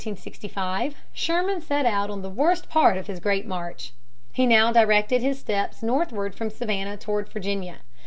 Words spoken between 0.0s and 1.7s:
Early in 1865 Sherman